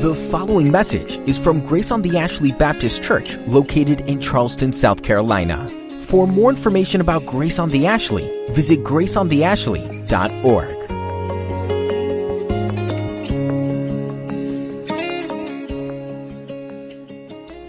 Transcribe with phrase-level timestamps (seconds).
[0.00, 5.04] The following message is from Grace on the Ashley Baptist Church, located in Charleston, South
[5.04, 5.68] Carolina.
[6.06, 10.90] For more information about Grace on the Ashley, visit graceontheashley.org.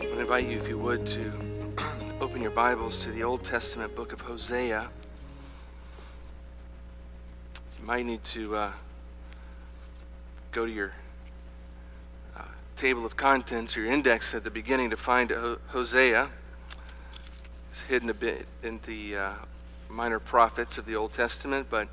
[0.02, 1.32] I invite you, if you would, to
[2.22, 4.90] open your Bibles to the Old Testament book of Hosea.
[7.92, 8.72] Might need to uh,
[10.54, 10.94] go to your
[12.38, 12.44] uh,
[12.78, 16.30] table of contents or your index at the beginning to find Hosea.
[17.70, 19.34] It's hidden a bit in the uh,
[19.90, 21.90] minor prophets of the Old Testament, but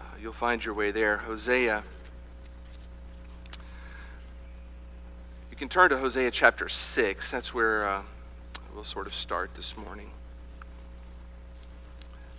[0.00, 1.18] uh, you'll find your way there.
[1.18, 1.84] Hosea.
[5.48, 7.30] You can turn to Hosea chapter 6.
[7.30, 8.02] That's where uh,
[8.74, 10.10] we'll sort of start this morning.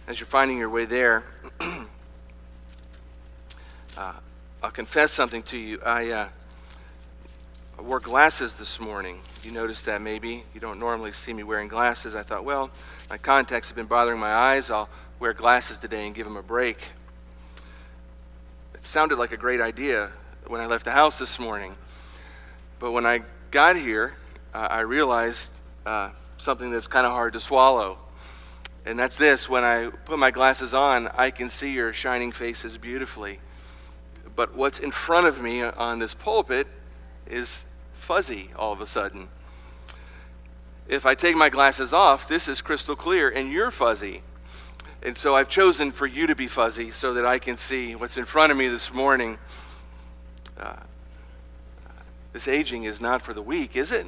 [0.09, 1.23] As you're finding your way there,
[3.97, 4.13] uh,
[4.63, 5.79] I'll confess something to you.
[5.85, 6.29] I, uh,
[7.77, 9.19] I wore glasses this morning.
[9.43, 10.43] You noticed that maybe.
[10.53, 12.15] You don't normally see me wearing glasses.
[12.15, 12.69] I thought, well,
[13.09, 14.69] my contacts have been bothering my eyes.
[14.69, 14.89] I'll
[15.19, 16.77] wear glasses today and give them a break.
[18.73, 20.11] It sounded like a great idea
[20.47, 21.75] when I left the house this morning.
[22.79, 24.15] But when I got here,
[24.53, 25.51] uh, I realized
[25.85, 27.97] uh, something that's kind of hard to swallow.
[28.85, 32.77] And that's this when I put my glasses on, I can see your shining faces
[32.77, 33.39] beautifully.
[34.35, 36.67] But what's in front of me on this pulpit
[37.27, 39.27] is fuzzy all of a sudden.
[40.87, 44.23] If I take my glasses off, this is crystal clear and you're fuzzy.
[45.03, 48.17] And so I've chosen for you to be fuzzy so that I can see what's
[48.17, 49.37] in front of me this morning.
[50.59, 50.75] Uh,
[52.33, 54.05] this aging is not for the weak, is it?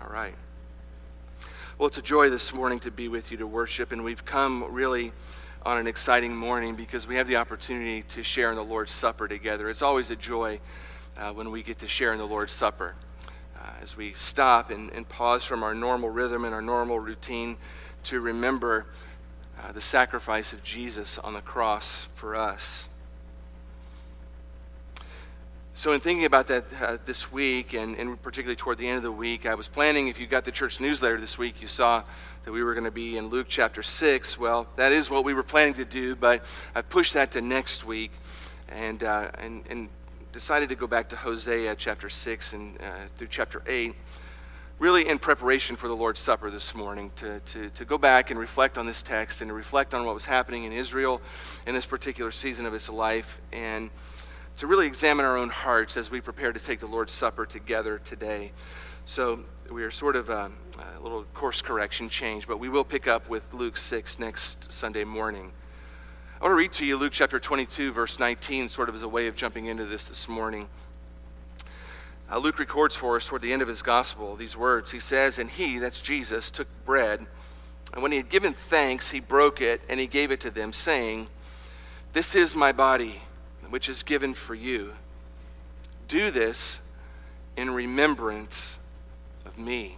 [0.00, 0.34] All right.
[1.78, 4.64] Well, it's a joy this morning to be with you to worship, and we've come
[4.70, 5.12] really
[5.64, 9.28] on an exciting morning because we have the opportunity to share in the Lord's Supper
[9.28, 9.70] together.
[9.70, 10.60] It's always a joy
[11.16, 12.94] uh, when we get to share in the Lord's Supper.
[13.56, 17.56] Uh, as we stop and, and, pause from our normal rhythm and our normal routine
[18.02, 18.86] to remember
[19.62, 22.88] uh, the sacrifice of Jesus on the cross for us.
[25.74, 29.02] So, in thinking about that uh, this week, and, and, particularly toward the end of
[29.02, 32.04] the week, I was planning, if you got the church newsletter this week, you saw
[32.44, 34.38] that we were going to be in Luke chapter 6.
[34.38, 36.44] Well, that is what we were planning to do, but
[36.74, 38.10] I've pushed that to next week
[38.68, 39.88] and, uh, and, and
[40.34, 43.94] decided to go back to Hosea chapter 6 and uh, through chapter 8,
[44.78, 48.38] really in preparation for the Lord's Supper this morning, to, to, to go back and
[48.38, 51.22] reflect on this text and to reflect on what was happening in Israel
[51.66, 53.40] in this particular season of its life.
[53.54, 53.88] and
[54.62, 57.98] to really examine our own hearts as we prepare to take the Lord's Supper together
[57.98, 58.52] today.
[59.06, 63.08] So we are sort of a, a, little course correction change, but we will pick
[63.08, 65.50] up with Luke 6 next Sunday morning.
[66.40, 69.08] I want to read to you Luke chapter 22, verse 19, sort of as a
[69.08, 70.68] way of jumping into this this morning.
[72.30, 74.92] Uh, Luke records for us toward the end of his gospel these words.
[74.92, 77.26] He says, And he, that's Jesus, took bread,
[77.94, 80.72] and when he had given thanks, he broke it, and he gave it to them,
[80.72, 81.26] saying,
[82.12, 83.22] This is my body
[83.72, 84.92] which is given for you.
[86.06, 86.78] Do this
[87.56, 88.76] in remembrance
[89.46, 89.96] of me.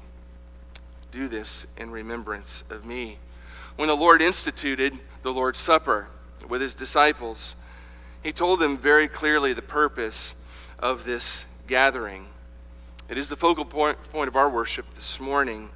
[1.11, 3.19] Do this in remembrance of me.
[3.75, 6.07] When the Lord instituted the Lord's Supper
[6.49, 7.57] with his disciples,
[8.23, 10.35] he told them very clearly the purpose
[10.79, 12.27] of this gathering.
[13.09, 15.69] It is the focal point, point of our worship this morning.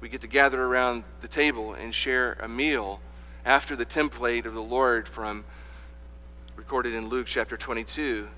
[0.00, 3.00] We get to gather around the table and share a meal
[3.44, 5.44] after the template of the Lord from
[6.56, 8.28] recorded in Luke chapter 22.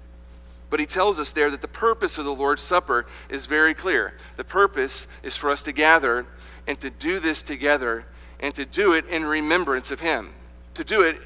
[0.68, 4.14] But he tells us there that the purpose of the Lord's Supper is very clear.
[4.36, 6.26] The purpose is for us to gather
[6.66, 8.06] and to do this together
[8.40, 10.32] and to do it in remembrance of him,
[10.74, 11.18] to do it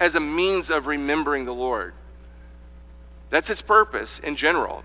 [0.00, 1.94] as a means of remembering the Lord.
[3.30, 4.84] That's its purpose in general,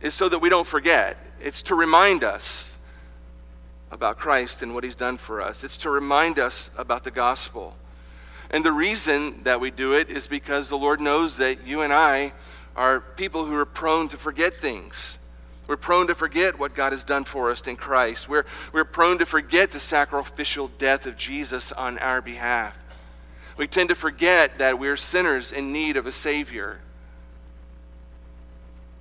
[0.00, 1.16] is so that we don't forget.
[1.40, 2.78] It's to remind us
[3.90, 7.74] about Christ and what he's done for us, it's to remind us about the gospel.
[8.50, 11.92] And the reason that we do it is because the Lord knows that you and
[11.92, 12.32] I
[12.74, 15.18] are people who are prone to forget things.
[15.66, 18.26] We're prone to forget what God has done for us in Christ.
[18.26, 22.78] We're, we're prone to forget the sacrificial death of Jesus on our behalf.
[23.58, 26.80] We tend to forget that we're sinners in need of a Savior.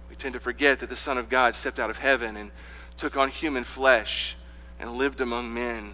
[0.10, 2.52] We tend to forget that the Son of God stepped out of heaven and
[2.98, 4.36] took on human flesh
[4.80, 5.94] and lived among men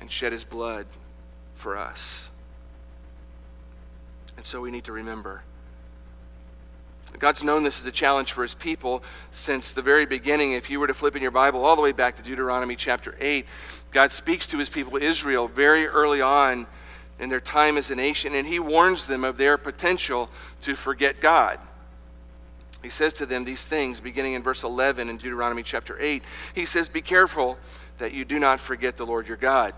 [0.00, 0.86] and shed his blood
[1.58, 2.30] for us.
[4.36, 5.42] And so we need to remember.
[7.18, 9.02] God's known this as a challenge for his people
[9.32, 10.52] since the very beginning.
[10.52, 13.16] If you were to flip in your Bible all the way back to Deuteronomy chapter
[13.18, 13.44] 8,
[13.90, 16.66] God speaks to his people Israel very early on
[17.18, 21.20] in their time as a nation, and he warns them of their potential to forget
[21.20, 21.58] God.
[22.82, 26.22] He says to them these things beginning in verse 11 in Deuteronomy chapter 8.
[26.54, 27.58] He says, Be careful
[27.98, 29.74] that you do not forget the Lord your God.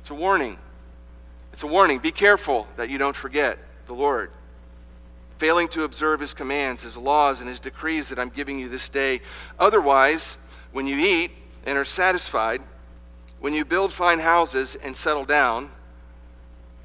[0.00, 0.58] It's a warning.
[1.52, 1.98] It's a warning.
[1.98, 4.30] Be careful that you don't forget the Lord.
[5.38, 8.88] Failing to observe his commands, his laws, and his decrees that I'm giving you this
[8.88, 9.20] day.
[9.58, 10.38] Otherwise,
[10.72, 11.32] when you eat
[11.66, 12.62] and are satisfied,
[13.40, 15.70] when you build fine houses and settle down,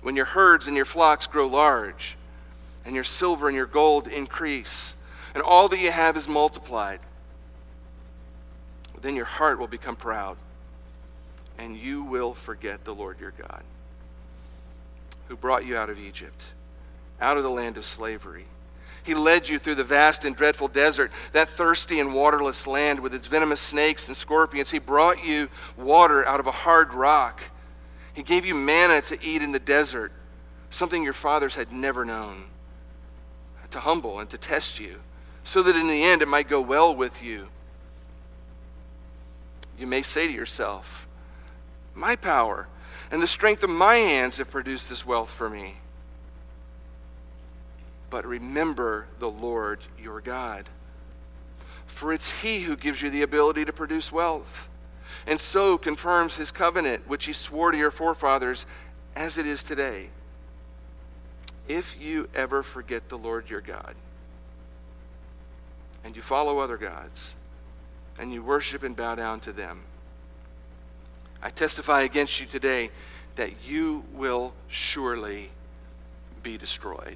[0.02, 2.16] when your herds and your flocks grow large,
[2.86, 4.96] and your silver and your gold increase,
[5.34, 7.00] and all that you have is multiplied,
[9.02, 10.38] then your heart will become proud,
[11.58, 13.62] and you will forget the Lord your God,
[15.28, 16.54] who brought you out of Egypt,
[17.22, 18.46] out of the land of slavery.
[19.04, 23.14] He led you through the vast and dreadful desert, that thirsty and waterless land with
[23.14, 24.70] its venomous snakes and scorpions.
[24.70, 25.48] He brought you
[25.78, 27.42] water out of a hard rock.
[28.14, 30.12] He gave you manna to eat in the desert,
[30.70, 32.44] something your fathers had never known,
[33.70, 35.00] to humble and to test you
[35.48, 37.48] so that in the end it might go well with you.
[39.80, 41.08] You may say to yourself,
[41.96, 42.68] My power
[43.12, 45.76] and the strength of my hands have produced this wealth for me.
[48.10, 50.66] But remember the Lord your God.
[51.86, 54.70] For it's He who gives you the ability to produce wealth,
[55.26, 58.66] and so confirms His covenant, which He swore to your forefathers,
[59.16, 60.10] as it is today.
[61.68, 63.96] If you ever forget the Lord your God,
[66.04, 67.36] and you follow other gods
[68.18, 69.82] and you worship and bow down to them,
[71.48, 72.92] I testify against you today
[73.36, 75.50] that you will surely
[76.44, 77.16] be destroyed.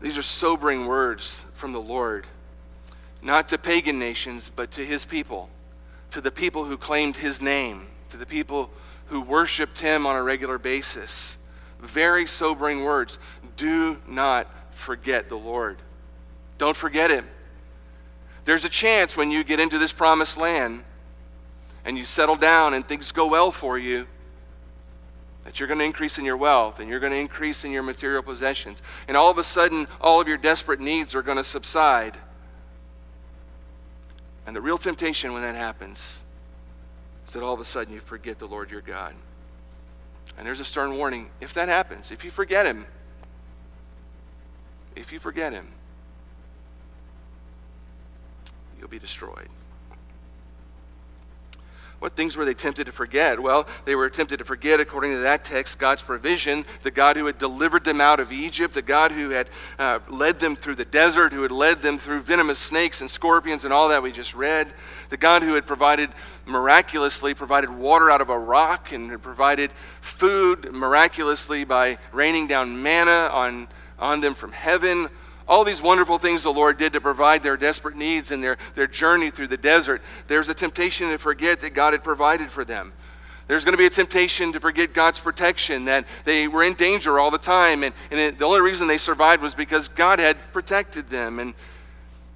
[0.00, 2.26] These are sobering words from the Lord,
[3.20, 5.50] not to pagan nations, but to his people,
[6.12, 8.70] to the people who claimed his name, to the people
[9.08, 11.36] who worshiped him on a regular basis.
[11.78, 13.18] Very sobering words.
[13.58, 15.76] Do not forget the Lord.
[16.56, 17.28] Don't forget Him.
[18.46, 20.84] There's a chance when you get into this promised land
[21.84, 24.06] and you settle down and things go well for you
[25.44, 27.82] that you're going to increase in your wealth and you're going to increase in your
[27.82, 28.82] material possessions.
[29.06, 32.16] And all of a sudden, all of your desperate needs are going to subside.
[34.46, 36.22] And the real temptation when that happens
[37.26, 39.14] is that all of a sudden you forget the Lord your God.
[40.36, 42.86] And there's a stern warning if that happens, if you forget Him,
[44.98, 45.66] if you forget him,
[48.78, 49.48] you'll be destroyed.
[51.98, 53.40] What things were they tempted to forget?
[53.40, 57.26] Well, they were tempted to forget, according to that text, God's provision, the God who
[57.26, 59.48] had delivered them out of Egypt, the God who had
[59.80, 63.64] uh, led them through the desert, who had led them through venomous snakes and scorpions
[63.64, 64.72] and all that we just read,
[65.10, 66.10] the God who had provided
[66.46, 72.80] miraculously provided water out of a rock and had provided food miraculously by raining down
[72.82, 73.68] manna on
[73.98, 75.08] on them from heaven.
[75.48, 78.86] All these wonderful things the Lord did to provide their desperate needs and their, their
[78.86, 80.02] journey through the desert.
[80.26, 82.92] There's a temptation to forget that God had provided for them.
[83.46, 87.18] There's going to be a temptation to forget God's protection, that they were in danger
[87.18, 87.82] all the time.
[87.82, 91.38] And, and it, the only reason they survived was because God had protected them.
[91.38, 91.54] And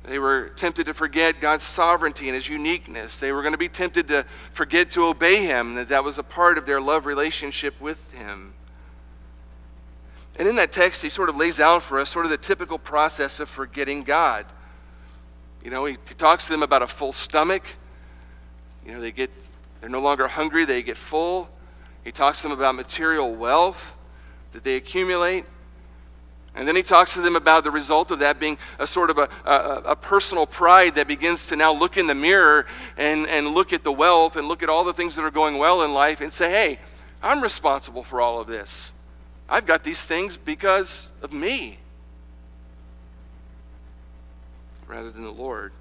[0.05, 3.21] they were tempted to forget God's sovereignty and his uniqueness.
[3.21, 6.23] They were going to be tempted to forget to obey him, that that was a
[6.23, 8.52] part of their love relationship with him.
[10.39, 12.79] And in that text, he sort of lays out for us sort of the typical
[12.79, 14.47] process of forgetting God.
[15.63, 17.65] You know, he, he talks to them about a full stomach.
[18.87, 19.31] You know, they get,
[19.81, 21.49] they're no longer hungry, they get full.
[22.03, 23.97] He talks to them about material wealth
[24.53, 25.45] that they accumulate.
[26.55, 29.19] And then he talks to them about the result of that being a sort of
[29.19, 32.67] a, a, a, personal pride that begins to now look in the mirror
[32.99, 35.57] and, and look at the wealth and look at all the things that are going
[35.57, 36.79] well in life and say, hey,
[37.23, 38.92] I'm responsible for all of this.
[39.53, 41.77] I've got these things because of me
[44.87, 45.73] rather than the Lord.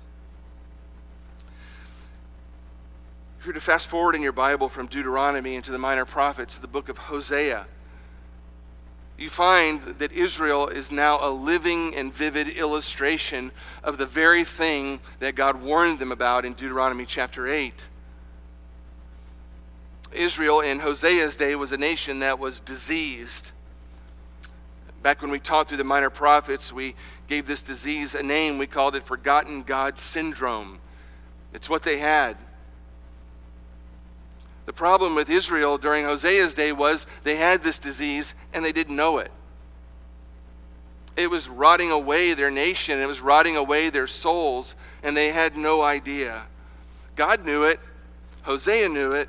[3.39, 6.67] If you're to fast forward in your Bible from Deuteronomy into the minor prophets, the
[6.67, 7.65] book of Hosea,
[9.17, 13.53] you find that Israel is now a living and vivid illustration
[13.85, 17.87] of the very thing that God warned them about in Deuteronomy chapter 8.
[20.11, 23.51] Israel in Hosea's day was a nation that was diseased.
[25.01, 26.95] Back when we taught through the minor prophets, we
[27.27, 28.57] gave this disease a name.
[28.57, 30.79] We called it Forgotten God Syndrome.
[31.53, 32.37] It's what they had.
[34.65, 38.95] The problem with Israel during Hosea's day was they had this disease and they didn't
[38.95, 39.31] know it.
[41.17, 45.57] It was rotting away their nation, it was rotting away their souls, and they had
[45.57, 46.43] no idea.
[47.15, 47.79] God knew it,
[48.43, 49.27] Hosea knew it,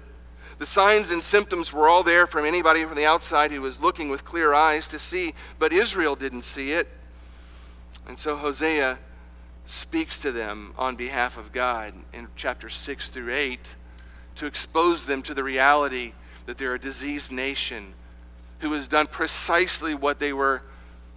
[0.62, 4.11] The signs and symptoms were all there from anybody from the outside who was looking
[4.11, 6.87] with clear eyes to see, but Israel didn't see it.
[8.07, 9.00] And so Hosea
[9.66, 13.75] speaks to them on behalf of God in chapter 6 through 8
[14.37, 16.12] to expose them to the reality
[16.47, 17.95] that they're a diseased nation
[18.61, 20.62] who has done precisely what they were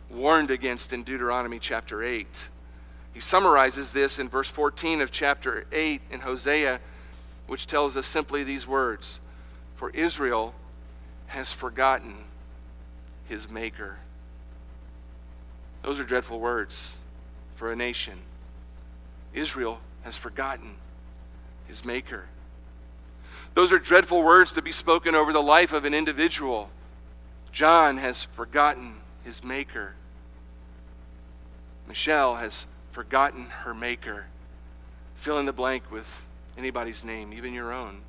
[0.09, 2.49] warned against in Deuteronomy chapter 8.
[3.13, 6.79] He summarizes this in verse 14 of chapter 8 in Hosea,
[7.45, 9.19] which tells us simply these words
[9.75, 10.53] For Israel
[11.27, 12.15] has forgotten
[13.27, 13.97] his Maker.
[15.81, 16.97] Those are dreadful words
[17.55, 18.17] for a nation.
[19.33, 20.75] Israel has forgotten
[21.67, 22.25] his Maker.
[23.53, 26.69] Those are dreadful words to be spoken over the life of an individual.
[27.51, 29.93] John has forgotten his Maker.
[31.87, 34.25] Michelle has forgotten her Maker.
[35.15, 36.25] Fill in the blank with
[36.57, 38.01] anybody's name, even your own.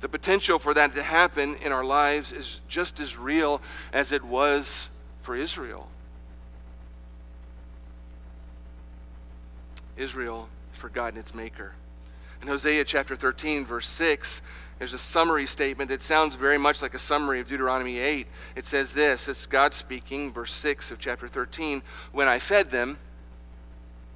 [0.00, 3.60] The potential for that to happen in our lives is just as real
[3.92, 4.88] as it was
[5.22, 5.88] for Israel.
[9.96, 11.74] Israel has forgotten its Maker.
[12.40, 14.40] In Hosea chapter 13, verse 6,
[14.78, 18.26] there's a summary statement that sounds very much like a summary of Deuteronomy 8.
[18.56, 21.82] It says this it's God speaking, verse 6 of chapter 13.
[22.12, 22.98] When I fed them,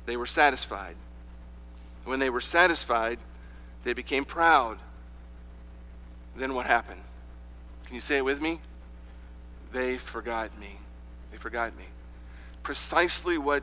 [0.06, 0.96] they were satisfied.
[2.06, 3.18] When they were satisfied,
[3.84, 4.78] they became proud.
[6.36, 7.00] Then what happened?
[7.86, 8.60] Can you say it with me?
[9.72, 10.78] They forgot me.
[11.30, 11.84] They forgot me.
[12.62, 13.62] Precisely what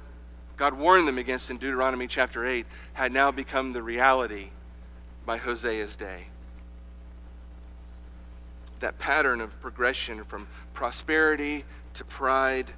[0.58, 4.50] God warned them against in Deuteronomy chapter 8 had now become the reality
[5.26, 6.26] by Hosea's day.
[8.80, 12.72] That pattern of progression from prosperity to pride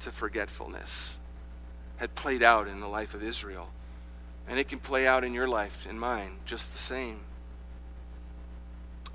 [0.00, 1.18] to forgetfulness
[1.96, 3.68] had played out in the life of Israel.
[4.46, 7.20] And it can play out in your life and mine just the same.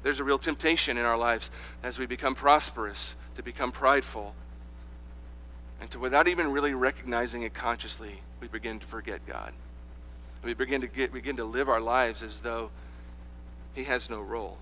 [0.04, 1.50] There's a real temptation in our lives
[1.84, 4.34] as we become prosperous to become prideful
[5.82, 9.54] and to, without even really recognizing it consciously, we begin to forget God.
[10.44, 12.70] We begin to, get, begin to live our lives as though
[13.74, 14.58] He has no role.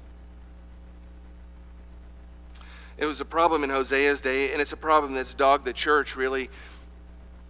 [2.98, 6.16] It was a problem in Hosea's day, and it's a problem that's dogged the church
[6.16, 6.50] really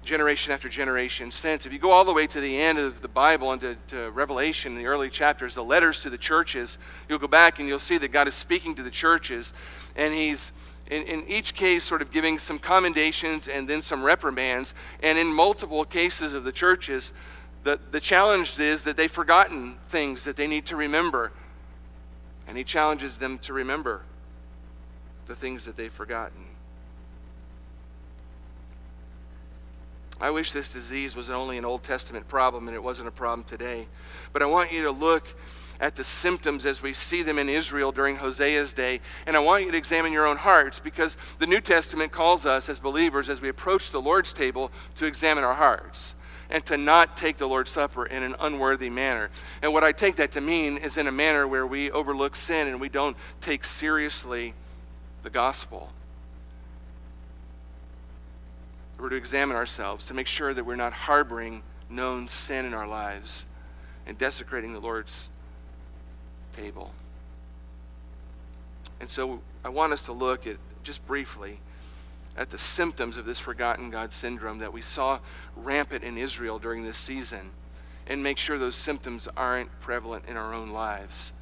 [0.08, 1.66] generation after generation since.
[1.66, 4.10] If you go all the way to the end of the Bible and to, to,
[4.12, 7.78] Revelation, in the early chapters, the letters to the churches, you'll go back and you'll
[7.78, 9.54] see that God is speaking to the churches,
[9.96, 10.52] and He's
[10.90, 14.74] in, in each case sort of giving some commendations and then some reprimands.
[15.04, 17.12] And in multiple cases of the churches,
[17.64, 21.34] the, the challenge is that they've forgotten things that they need to remember.
[22.48, 24.04] And he challenges them to remember
[25.26, 26.47] the things that they've forgotten.
[30.19, 33.43] I wish this disease was only an Old Testament problem and it wasn't a problem
[33.43, 33.88] today.
[34.33, 35.27] But I want you to look
[35.79, 39.00] at the symptoms as we see them in Israel during Hosea's day.
[39.25, 42.67] And I want you to examine your own hearts because the New Testament calls us
[42.67, 46.15] as believers, as we approach the Lord's table, to examine our hearts
[46.50, 49.29] and to not take the Lord's Supper in an unworthy manner.
[49.62, 52.67] And what I take that to mean is in a manner where we overlook sin
[52.67, 54.53] and we don't take seriously
[55.24, 55.91] the gospel.
[59.00, 62.88] We're to examine ourselves to make sure that we're not harboring known sin in our
[62.88, 63.46] lives
[64.06, 65.30] and desecrating the Lord's
[66.56, 66.92] table.
[69.00, 71.60] And so I want us to look at, just briefly,
[72.36, 75.20] at the symptoms of this forgotten God syndrome that we saw
[75.56, 77.51] rampant in Israel during this season
[78.08, 81.34] and make sure those symptoms aren't prevalent in our own lives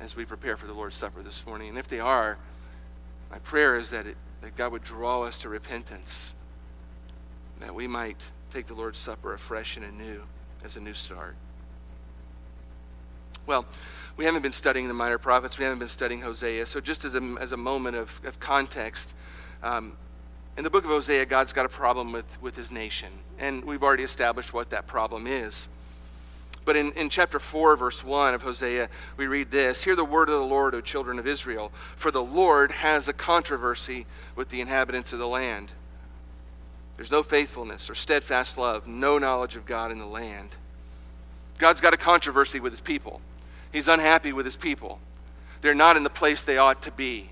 [0.00, 1.68] as we prepare for the Lord's Supper this morning.
[1.68, 2.38] And if they are,
[3.30, 6.34] my prayer is that, it, that God would draw us to repentance,
[7.60, 10.22] that we might take the Lord's Supper afresh and anew
[10.64, 11.36] as a new start.
[13.46, 13.64] Well,
[14.16, 16.66] we haven't been studying the minor prophets, we haven't been studying Hosea.
[16.66, 19.14] So, just as a, as a moment of, of context,
[19.62, 19.96] um,
[20.56, 23.08] in the book of Hosea, God's got a problem with, with his nation.
[23.38, 25.68] And we've already established what that problem is.
[26.64, 30.28] But in, in chapter 4, verse 1 of Hosea, we read this Hear the word
[30.28, 34.60] of the Lord, O children of Israel, for the Lord has a controversy with the
[34.60, 35.72] inhabitants of the land.
[37.00, 40.50] There's no faithfulness or steadfast love, no knowledge of God in the land.
[41.56, 43.22] God's got a controversy with his people.
[43.72, 45.00] He's unhappy with his people.
[45.62, 47.30] They're not in the place they ought to be.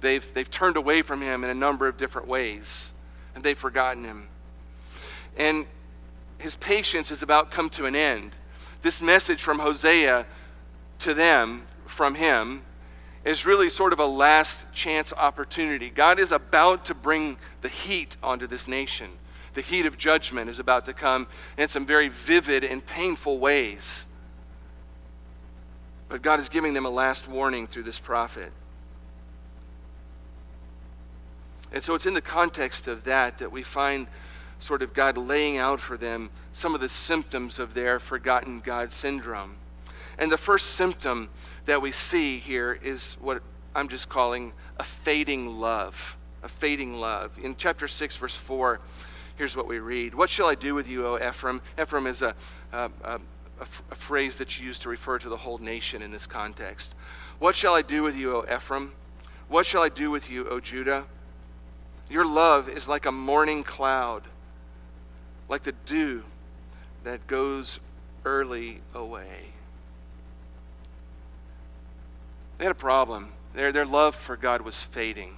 [0.00, 2.92] They've, they've turned away from him in a number of different ways,
[3.34, 4.28] and they've forgotten him.
[5.36, 5.66] And
[6.38, 8.30] his patience is about come to an end.
[8.80, 10.24] This message from Hosea
[11.00, 12.62] to them, from him,
[13.26, 15.90] is really sort of a last chance opportunity.
[15.90, 19.10] God is about to bring the heat onto this nation.
[19.54, 21.26] The heat of judgment is about to come
[21.58, 24.06] in some very vivid and painful ways.
[26.08, 28.52] But God is giving them a last warning through this prophet.
[31.72, 34.06] And so it's in the context of that that we find
[34.60, 38.92] sort of God laying out for them some of the symptoms of their forgotten God
[38.92, 39.56] syndrome.
[40.18, 41.28] And the first symptom
[41.66, 43.42] that we see here is what
[43.74, 46.16] I'm just calling a fading love.
[46.42, 47.32] A fading love.
[47.42, 48.80] In chapter 6, verse 4,
[49.36, 51.60] here's what we read What shall I do with you, O Ephraim?
[51.78, 52.34] Ephraim is a,
[53.94, 56.94] phrase that's used to refer to the whole nation in this context.
[57.38, 58.92] What shall I do with you, O Ephraim?
[59.48, 61.06] What shall I do with you, O Judah?
[62.08, 64.22] Your love is like a morning cloud,
[65.48, 66.22] like the dew
[67.04, 67.80] that goes
[68.24, 69.45] early away.
[72.58, 73.32] They had a problem.
[73.54, 75.36] Their, their love for God was fading.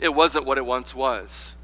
[0.00, 1.56] It wasn't what it once was.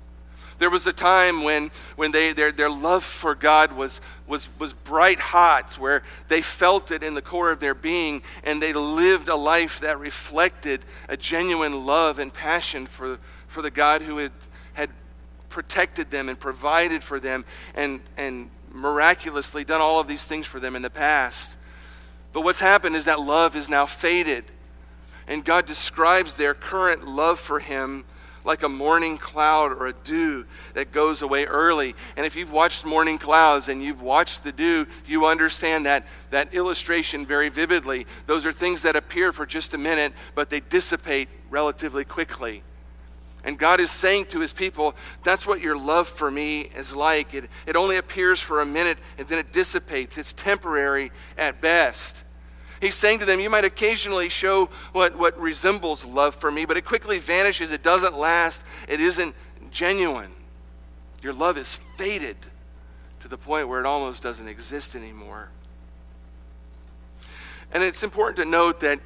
[0.58, 4.72] There was a time when, when they, their, their love for God was, was, was
[4.72, 9.28] bright hot, where they felt it in the core of their being, and they lived
[9.28, 14.32] a life that reflected a genuine love and passion for, for the God who had,
[14.74, 14.90] had
[15.48, 20.60] protected them and provided for them and, and miraculously done all of these things for
[20.60, 21.56] them in the past.
[22.32, 24.44] But what's happened is that love is now faded.
[25.26, 28.04] And God describes their current love for Him
[28.44, 31.94] like a morning cloud or a dew that goes away early.
[32.16, 36.52] And if you've watched morning clouds and you've watched the dew, you understand that, that
[36.52, 38.06] illustration very vividly.
[38.26, 42.62] Those are things that appear for just a minute, but they dissipate relatively quickly.
[43.44, 44.94] And God is saying to his people,
[45.24, 47.34] that's what your love for me is like.
[47.34, 50.16] It, it only appears for a minute and then it dissipates.
[50.16, 52.22] It's temporary at best.
[52.80, 56.76] He's saying to them, You might occasionally show what, what resembles love for me, but
[56.76, 57.70] it quickly vanishes.
[57.70, 58.64] It doesn't last.
[58.88, 59.34] It isn't
[59.70, 60.32] genuine.
[61.22, 62.36] Your love is faded
[63.20, 65.48] to the point where it almost doesn't exist anymore.
[67.72, 69.00] And it's important to note that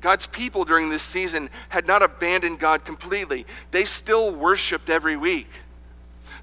[0.00, 3.46] God's people during this season had not abandoned God completely.
[3.70, 5.48] They still worshiped every week.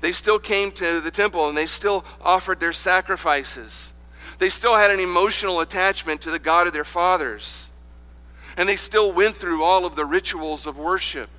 [0.01, 3.93] They still came to the temple and they still offered their sacrifices.
[4.37, 7.69] They still had an emotional attachment to the God of their fathers.
[8.57, 11.29] And they still went through all of the rituals of worship.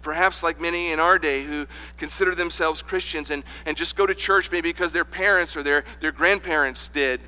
[0.00, 1.66] Perhaps like many in our day who
[1.98, 5.84] consider themselves Christians and, and just go to church maybe because their parents or their,
[6.00, 7.20] their grandparents did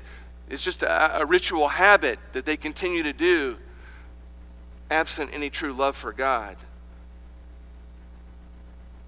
[0.51, 3.57] it's just a, a ritual habit that they continue to do,
[4.89, 6.57] absent any true love for God.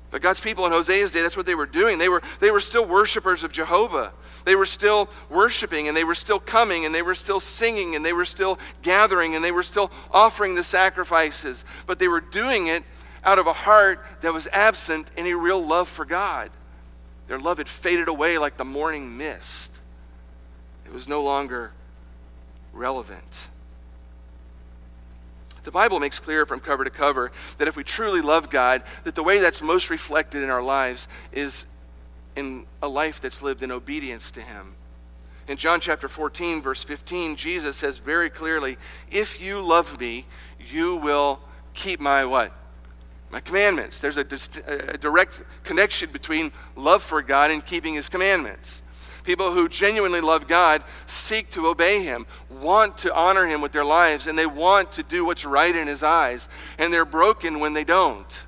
[0.10, 1.98] But God's people in Hosea's day, that's what they were doing.
[1.98, 4.14] They were, they were still worshipers of Jehovah.
[4.46, 8.06] They were still worshiping and they were still coming and they were still singing and
[8.06, 11.66] they were still gathering and they were still offering the sacrifices.
[11.88, 12.84] But they were doing it
[13.24, 16.52] out of a heart that was absent any real love for God.
[17.28, 19.80] Their love had faded away like the morning mist.
[20.94, 21.72] It was no longer
[22.72, 23.48] relevant.
[25.64, 29.16] The Bible makes clear from cover to cover that if we truly love God, that
[29.16, 31.66] the way that's most reflected in our lives is
[32.36, 34.76] in a life that's lived in obedience to Him.
[35.48, 38.78] In John chapter 14, verse 15, Jesus says very clearly,
[39.10, 40.28] If you love me,
[40.60, 41.40] you will
[41.74, 42.54] keep my what?
[43.32, 44.00] My commandments.
[44.00, 44.28] There's a,
[44.68, 48.84] a direct connection between love for God and keeping His commandments.
[49.24, 53.86] People who genuinely love God seek to obey Him, want to honor Him with their
[53.86, 56.50] lives, and they want to do what's right in His eyes.
[56.78, 58.44] And they're broken when they don't.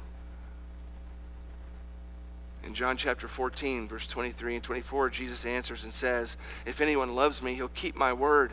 [2.66, 6.36] In John chapter 14, verse 23 and 24, Jesus answers and says,
[6.66, 8.52] If anyone loves me, he'll keep my word.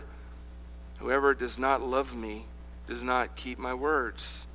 [0.99, 2.45] Whoever does not love me
[2.87, 4.47] does not keep my words.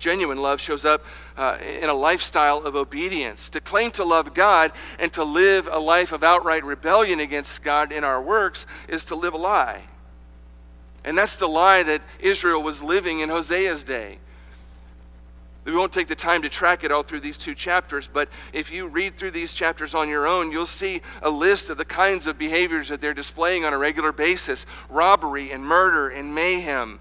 [0.00, 1.04] Genuine love shows up
[1.36, 3.50] uh, in a lifestyle of obedience.
[3.50, 7.92] To claim to love God and to live a life of outright rebellion against God
[7.92, 9.82] in our works is to live a lie.
[11.04, 14.18] And that's the lie that Israel was living in Hosea's day.
[15.64, 18.72] We won't take the time to track it all through these two chapters, but if
[18.72, 22.26] you read through these chapters on your own, you'll see a list of the kinds
[22.26, 26.98] of behaviors that they're displaying on a regular basis robbery and murder and mayhem,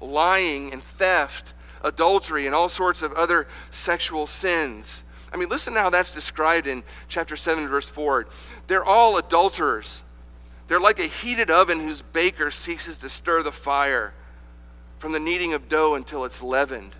[0.00, 5.04] lying and theft, adultery, and all sorts of other sexual sins.
[5.32, 8.26] I mean, listen to how that's described in chapter 7, verse 4.
[8.66, 10.02] They're all adulterers.
[10.68, 14.14] They're like a heated oven whose baker ceases to stir the fire
[14.98, 16.94] from the kneading of dough until it's leavened.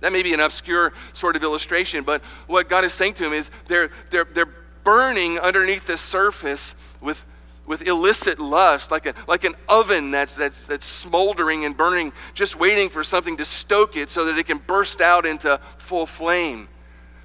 [0.00, 3.32] That may be an obscure sort of illustration, but what God is saying to him
[3.32, 7.24] is they're, they're, they're burning underneath the surface with
[7.66, 12.56] with illicit lust, like, a, like an oven that's, that's, that's smoldering and burning, just
[12.56, 16.68] waiting for something to stoke it so that it can burst out into full flame.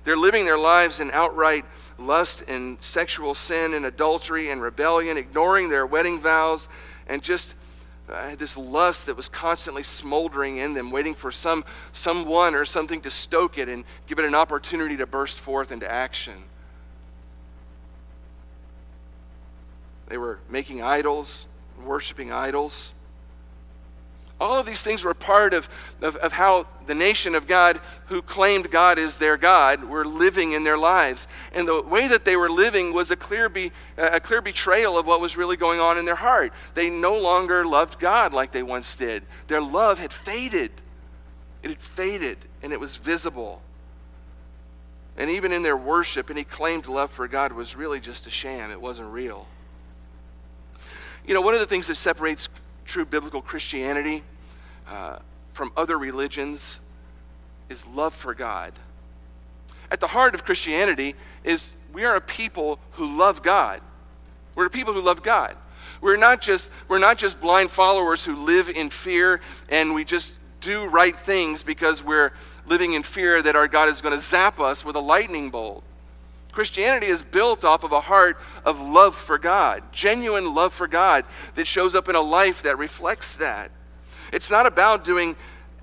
[0.04, 1.66] They're living their lives in outright
[1.98, 6.70] lust and sexual sin and adultery and rebellion, ignoring their wedding vows,
[7.08, 7.56] and just
[8.10, 13.02] uh, this lust that was constantly smoldering in them, waiting for some someone or something
[13.02, 16.36] to stoke it and give it an opportunity to burst forth into action.
[20.08, 21.48] They were making idols,
[21.84, 22.94] worshiping idols.
[24.40, 25.68] All of these things were part of,
[26.02, 30.52] of, of, how the nation of God, who claimed God as their God, were living
[30.52, 31.28] in their lives.
[31.54, 35.08] And the way that they were living was a clear, be, a clear betrayal of
[35.08, 36.54] what was really going on in their heart.
[36.76, 39.24] They no longer loved God like they once did.
[39.48, 40.72] Their love had faded.
[41.64, 43.64] It had faded, and it was visible.
[45.18, 48.70] And even in their worship, any claimed love for God was really just a sham,
[48.70, 49.48] it wasn't real.
[51.28, 52.48] You know, one of the things that separates
[52.86, 54.24] true biblical Christianity
[54.88, 55.20] uh,
[55.52, 56.80] from other religions
[57.68, 58.72] is love for God.
[59.92, 63.82] At the heart of Christianity is we are a people who love God.
[64.56, 65.58] We're a people who love God.
[66.00, 70.34] We're not just, we're not just blind followers who live in fear and we just
[70.62, 72.32] do right things because we're
[72.68, 75.84] living in fear that our God is going to zap us with a lightning bolt.
[76.58, 81.24] Christianity is built off of a heart of love for God, genuine love for God
[81.54, 83.70] that shows up in a life that reflects that.
[84.34, 85.36] It's not about doing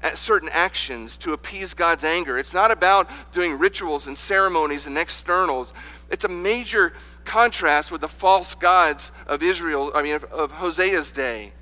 [0.02, 2.38] uh, certain actions to appease God's anger.
[2.38, 5.74] It's not about doing rituals and ceremonies and externals.
[6.10, 11.12] It's a major contrast with the false gods of Israel, I mean, of, of Hosea's
[11.12, 11.52] day.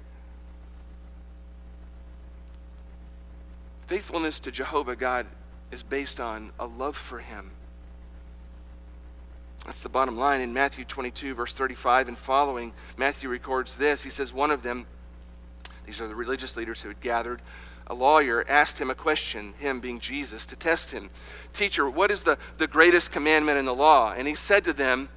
[3.89, 5.27] Faithfulness to Jehovah God
[5.71, 7.51] is based on a love for Him
[9.65, 10.41] that's the bottom line.
[10.41, 14.03] In Matthew 22, verse 35 and following, Matthew records this.
[14.03, 14.87] He says, One of them,
[15.87, 17.41] these are the religious leaders who had gathered,
[17.87, 21.11] a lawyer asked him a question, him being Jesus, to test him.
[21.53, 24.13] Teacher, what is the, the greatest commandment in the law?
[24.17, 25.09] And he said to them,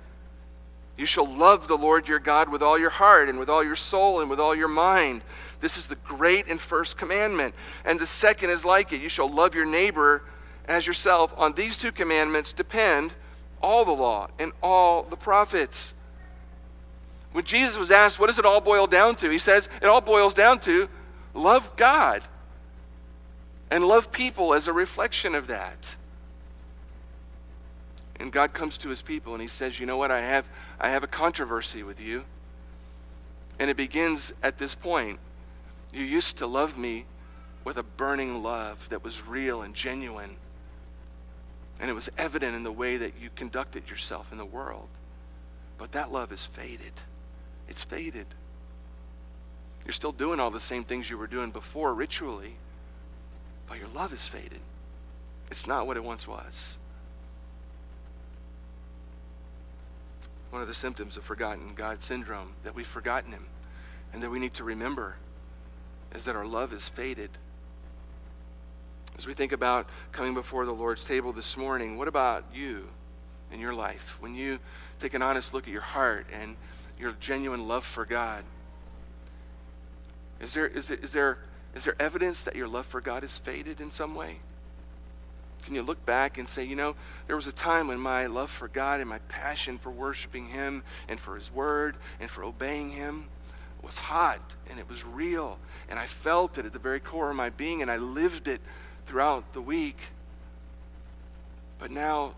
[0.97, 3.75] You shall love the Lord your God with all your heart and with all your
[3.75, 5.21] soul and with all your mind.
[5.59, 7.55] This is the great and first commandment.
[7.83, 10.23] And the second is like it you shall love your neighbor
[10.67, 11.33] as yourself.
[11.37, 13.13] On these two commandments depend
[13.61, 15.93] all the law and all the prophets.
[17.31, 19.29] When Jesus was asked, what does it all boil down to?
[19.29, 20.87] He says, it all boils down to
[21.33, 22.23] love God
[23.69, 25.95] and love people as a reflection of that.
[28.19, 30.11] And God comes to his people and he says, You know what?
[30.11, 30.47] I have,
[30.79, 32.23] I have a controversy with you.
[33.59, 35.19] And it begins at this point.
[35.93, 37.05] You used to love me
[37.63, 40.35] with a burning love that was real and genuine.
[41.79, 44.87] And it was evident in the way that you conducted yourself in the world.
[45.77, 46.93] But that love is faded.
[47.67, 48.27] It's faded.
[49.85, 52.55] You're still doing all the same things you were doing before ritually,
[53.67, 54.59] but your love is faded.
[55.51, 56.77] It's not what it once was.
[60.49, 63.45] One of the symptoms of forgotten God syndrome, that we've forgotten Him,
[64.13, 65.17] and that we need to remember,
[66.15, 67.29] is that our love is faded.
[69.17, 72.87] As we think about coming before the Lord's table this morning, what about you
[73.51, 74.17] in your life?
[74.19, 74.59] When you
[74.99, 76.57] take an honest look at your heart and
[76.99, 78.43] your genuine love for God,
[80.41, 81.37] is there, is, is, there,
[81.73, 84.39] is there evidence that your love for God has faded in some way?
[85.63, 86.95] Can you look back and say, you know,
[87.27, 90.83] there was a time when my love for God and my passion for worshiping Him
[91.07, 93.29] and for His Word and for obeying Him
[93.81, 95.57] was hot and it was real
[95.89, 98.59] and I felt it at the very core of my being and I lived it
[99.05, 99.99] throughout the week.
[101.79, 102.33] But now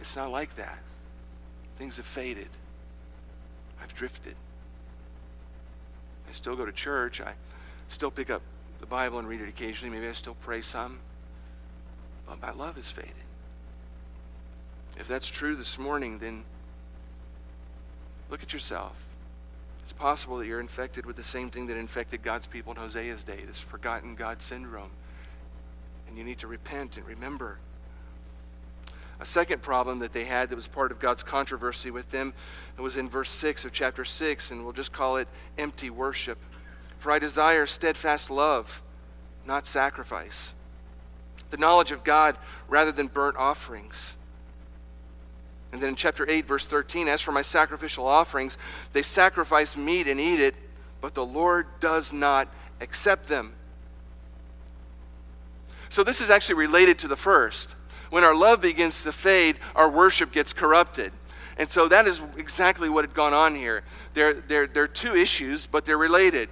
[0.00, 0.78] it's not like that.
[1.76, 2.48] Things have faded.
[3.82, 4.34] I've drifted.
[6.28, 7.20] I still go to church.
[7.20, 7.32] I
[7.88, 8.42] still pick up
[8.80, 9.94] the Bible and read it occasionally.
[9.94, 10.98] Maybe I still pray some.
[12.26, 13.12] But my love has faded.
[14.98, 16.44] If that's true this morning, then
[18.30, 18.92] look at yourself.
[19.82, 23.24] It's possible that you're infected with the same thing that infected God's people in Hosea's
[23.24, 24.90] day this forgotten God syndrome
[26.18, 27.58] you need to repent and remember.
[29.20, 32.34] A second problem that they had that was part of God's controversy with them
[32.76, 36.38] was in verse 6 of chapter 6, and we'll just call it empty worship.
[36.98, 38.82] For I desire steadfast love,
[39.46, 40.54] not sacrifice.
[41.50, 42.36] The knowledge of God
[42.68, 44.16] rather than burnt offerings.
[45.72, 48.56] And then in chapter 8, verse 13, as for my sacrificial offerings,
[48.92, 50.54] they sacrifice meat and eat it,
[51.00, 52.48] but the Lord does not
[52.80, 53.54] accept them.
[55.98, 57.74] So this is actually related to the first.
[58.10, 61.10] When our love begins to fade, our worship gets corrupted.
[61.56, 63.82] And so that is exactly what had gone on here.
[64.14, 66.50] There, there, there are two issues, but they're related.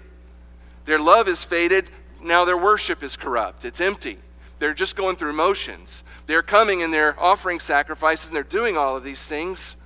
[0.85, 1.88] Their love is faded,
[2.20, 3.64] now their worship is corrupt.
[3.64, 4.18] It's empty.
[4.59, 6.02] They're just going through motions.
[6.26, 9.76] They're coming and they're offering sacrifices and they're doing all of these things.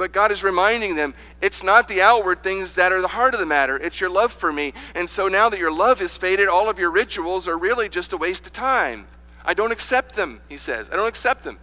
[0.00, 3.40] But God is reminding them it's not the outward things that are the heart of
[3.40, 4.72] the matter, it's your love for me.
[4.94, 8.14] And so now that your love is faded, all of your rituals are really just
[8.14, 9.06] a waste of time.
[9.44, 10.88] I don't accept them, he says.
[10.90, 11.58] I don't accept them.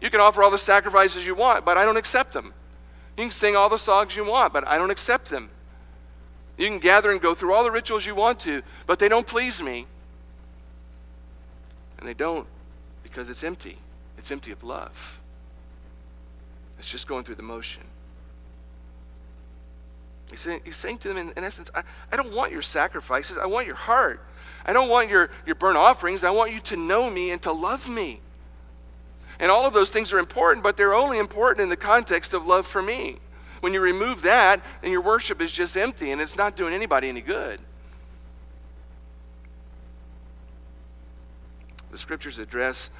[0.00, 2.54] You can offer all the sacrifices you want, but I don't accept them.
[3.16, 5.50] You can sing all the songs you want, but I don't accept them.
[6.56, 9.26] You can gather and go through all the rituals you want to, but they don't
[9.26, 9.86] please me.
[11.98, 12.46] And they don't
[13.02, 13.78] because it's empty.
[14.16, 15.21] It's empty of love.
[16.82, 17.84] It's just going through the motion.
[20.30, 23.38] He's saying, he's saying to them, in, in essence, I, I don't want your sacrifices.
[23.38, 24.20] I want your heart.
[24.66, 26.24] I don't want your, your burnt offerings.
[26.24, 28.18] I want you to know me and to love me.
[29.38, 32.48] And all of those things are important, but they're only important in the context of
[32.48, 33.18] love for me.
[33.60, 37.08] When you remove that, then your worship is just empty and it's not doing anybody
[37.08, 37.60] any good.
[41.92, 42.90] The scriptures address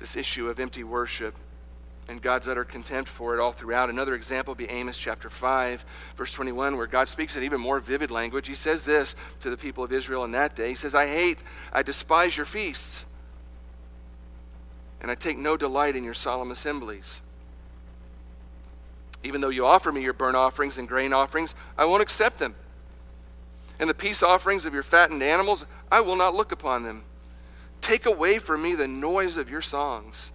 [0.00, 1.34] this issue of empty worship
[2.08, 3.88] and God's utter contempt for it all throughout.
[3.88, 5.84] Another example be Amos chapter 5,
[6.16, 8.48] verse 21, where God speaks in even more vivid language.
[8.48, 11.38] He says this to the people of Israel in that day He says, I hate,
[11.72, 13.04] I despise your feasts
[15.02, 17.20] and I take no delight in your solemn assemblies.
[19.24, 22.54] Even though you offer me your burnt offerings and grain offerings, I won't accept them.
[23.80, 27.02] And the peace offerings of your fattened animals, I will not look upon them.
[27.80, 30.30] Take away from me the noise of your songs.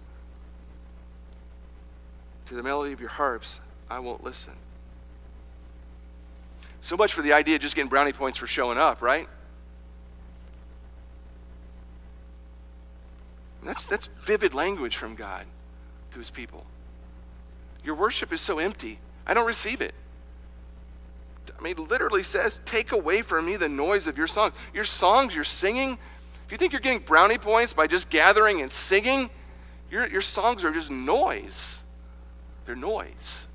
[2.48, 4.54] To the melody of your harps, I won't listen.
[6.80, 9.28] So much for the idea of just getting brownie points for showing up, right?
[13.62, 15.44] That's, that's vivid language from God
[16.12, 16.64] to his people.
[17.84, 18.98] Your worship is so empty.
[19.26, 19.94] I don't receive it.
[21.58, 24.52] I mean, literally says, Take away from me the noise of your song.
[24.72, 25.98] Your songs, you're singing.
[26.46, 29.28] If you think you're getting brownie points by just gathering and singing,
[29.90, 31.80] your, your songs are just noise.
[32.68, 33.46] They're noise.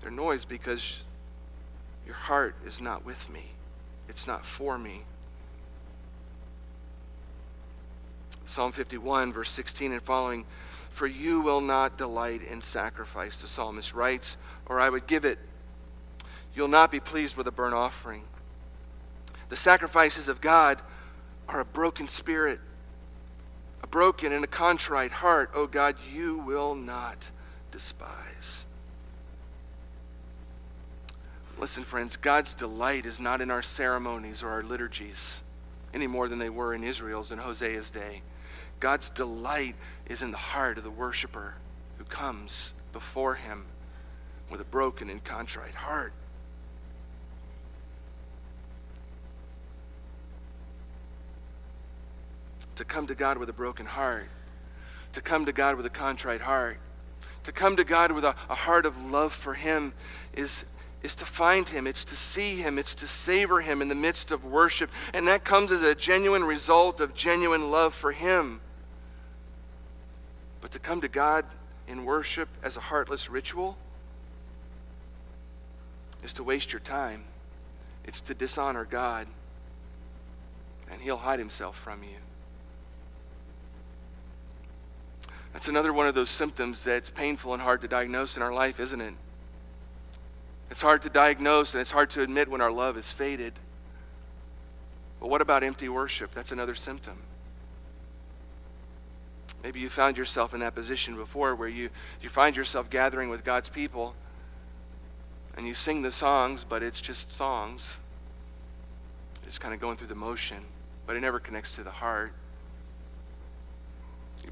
[0.00, 0.98] They're noise because
[2.04, 3.44] your heart is not with me,
[4.08, 5.04] it's not for me.
[8.46, 10.44] Psalm 51, verse 16 and following
[10.90, 15.38] For you will not delight in sacrifice, the psalmist writes, or I would give it.
[16.52, 18.24] You'll not be pleased with a burnt offering.
[19.50, 20.82] The sacrifices of God
[21.48, 22.58] are a broken spirit,
[23.82, 25.50] a broken and a contrite heart.
[25.54, 27.30] Oh God, you will not
[27.70, 28.64] despise.
[31.58, 35.42] Listen, friends, God's delight is not in our ceremonies or our liturgies
[35.94, 38.20] any more than they were in Israel's in Hosea's day.
[38.80, 39.74] God's delight
[40.06, 41.54] is in the heart of the worshiper
[41.96, 43.64] who comes before him
[44.50, 46.12] with a broken and contrite heart.
[52.76, 54.28] To come to God with a broken heart,
[55.14, 56.78] to come to God with a contrite heart,
[57.44, 59.94] to come to God with a, a heart of love for Him
[60.34, 60.64] is,
[61.02, 64.30] is to find Him, it's to see Him, it's to savor Him in the midst
[64.30, 64.90] of worship.
[65.14, 68.60] And that comes as a genuine result of genuine love for Him.
[70.60, 71.44] But to come to God
[71.88, 73.78] in worship as a heartless ritual
[76.22, 77.24] is to waste your time.
[78.04, 79.26] It's to dishonor God,
[80.90, 82.16] and He'll hide Himself from you.
[85.56, 88.78] That's another one of those symptoms that's painful and hard to diagnose in our life,
[88.78, 89.14] isn't it?
[90.70, 93.54] It's hard to diagnose and it's hard to admit when our love is faded.
[95.18, 96.30] But what about empty worship?
[96.34, 97.16] That's another symptom.
[99.62, 101.88] Maybe you found yourself in that position before where you,
[102.20, 104.14] you find yourself gathering with God's people
[105.56, 107.98] and you sing the songs, but it's just songs.
[109.46, 110.58] Just kind of going through the motion,
[111.06, 112.34] but it never connects to the heart.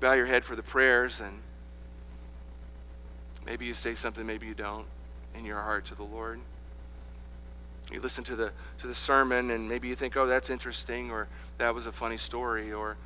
[0.04, 1.40] Bow your head for the prayers, and
[3.46, 4.84] maybe you say something, maybe you don't,
[5.34, 6.40] in your heart to the Lord.
[7.90, 11.26] You listen to the to the sermon, and maybe you think, "Oh, that's interesting," or
[11.56, 12.98] "That was a funny story," or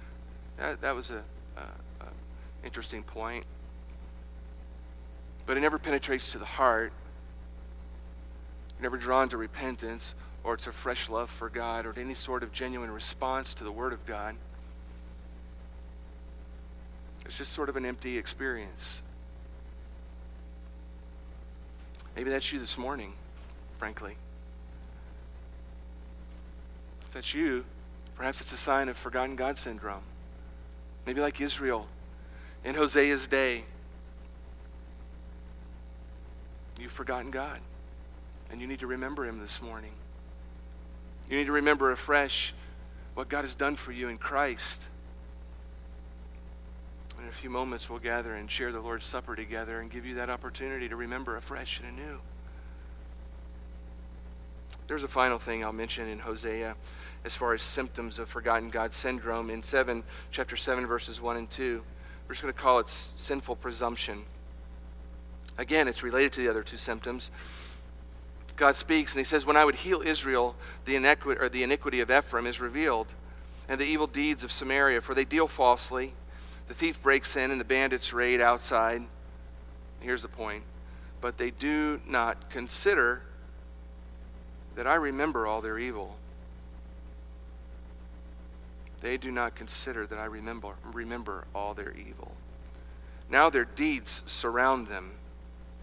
[0.56, 1.22] "That, that was a,
[1.56, 1.62] a,
[2.64, 3.44] interesting point.
[5.46, 6.92] But it never penetrates to the heart.
[8.76, 12.42] You're never drawn to repentance or to fresh love for God or to any sort
[12.42, 14.34] of genuine response to the Word of God.
[17.28, 19.02] It's just sort of an empty experience.
[22.16, 23.12] Maybe that's you this morning,
[23.78, 24.16] frankly.
[27.02, 27.66] If that's you,
[28.16, 30.02] perhaps it's a sign of forgotten God syndrome.
[31.06, 31.86] Maybe like Israel,
[32.64, 33.64] in Hosea's day.
[36.80, 37.60] You've forgotten God,
[38.50, 39.92] and you need to remember Him this morning.
[41.28, 42.54] You need to remember afresh
[43.12, 44.88] what God has done for you in Christ.
[47.20, 50.14] In a few moments, we'll gather and share the Lord's Supper together and give you
[50.14, 52.20] that opportunity to remember afresh and anew.
[54.86, 56.74] There's a final thing I'll mention in Hosea
[57.24, 61.50] as far as symptoms of forgotten God syndrome in 7 chapter 7 verses 1 and
[61.50, 61.82] 2.
[62.26, 64.22] We're just going to call it sinful presumption.
[65.58, 67.30] Again, it's related to the other two symptoms.
[68.56, 70.54] God speaks and he says, When I would heal Israel,
[70.84, 73.08] the or the iniquity of Ephraim is revealed,
[73.68, 76.14] and the evil deeds of Samaria, for they deal falsely.
[76.68, 79.02] The thief breaks in, and the bandits raid outside.
[80.00, 80.62] Here's the point.
[81.20, 83.22] But they do not consider
[84.76, 86.16] that I remember all their evil.
[89.00, 92.32] They do not consider that I remember, remember all their evil.
[93.30, 95.12] Now their deeds surround them,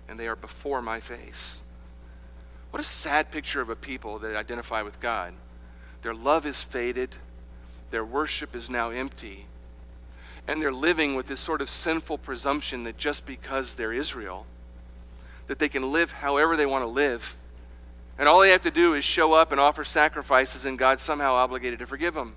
[0.08, 1.62] and they are before my face.
[2.72, 5.34] What a sad picture of a people that identify with God.
[6.02, 7.16] Their love is faded,
[7.90, 9.46] their worship is now empty,
[10.48, 14.46] and they're living with this sort of sinful presumption that just because they're Israel,
[15.48, 17.38] that they can live however they want to live.
[18.18, 21.34] And all they have to do is show up and offer sacrifices, and God's somehow
[21.34, 22.36] obligated to forgive them.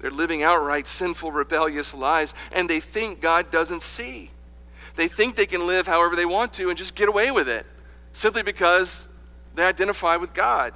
[0.00, 4.30] They're living outright sinful, rebellious lives, and they think God doesn't see.
[4.96, 7.66] They think they can live however they want to and just get away with it
[8.12, 9.06] simply because
[9.54, 10.72] they identify with God.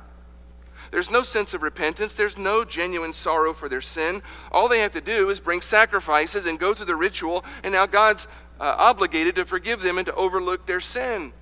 [0.95, 2.15] There's no sense of repentance.
[2.15, 4.23] There's no genuine sorrow for their sin.
[4.53, 7.85] All they have to do is bring sacrifices and go through the ritual, and now
[7.85, 8.29] God's
[8.61, 11.33] uh, obligated to forgive them and to overlook their sin.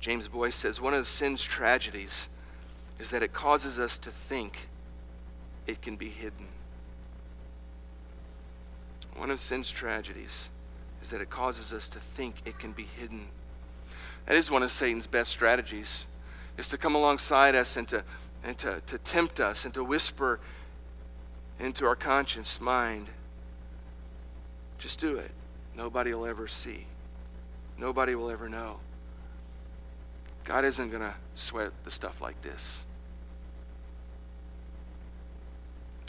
[0.00, 2.28] James Boice says one of sin's tragedies
[2.98, 4.68] is that it causes us to think
[5.68, 6.48] it can be hidden.
[9.14, 10.50] One of sin's tragedies
[11.00, 13.28] is that it causes us to think it can be hidden.
[14.28, 16.04] That is one of Satan's best strategies,
[16.58, 18.04] is to come alongside us and to,
[18.44, 20.38] and to, to tempt us and to whisper
[21.58, 23.08] into our conscious mind,
[24.76, 25.30] just do it.
[25.74, 26.84] Nobody will ever see.
[27.78, 28.76] Nobody will ever know.
[30.44, 32.84] God isn't going to sweat the stuff like this.